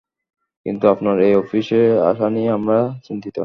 [0.65, 3.37] কিন্তু আপনার এই অফিসে আসা নিয়ে আমরা চিন্তিত।